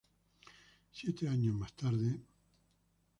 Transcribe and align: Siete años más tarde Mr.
Siete 0.89 1.27
años 1.29 1.53
más 1.53 1.73
tarde 1.73 2.07
Mr. 2.15 2.19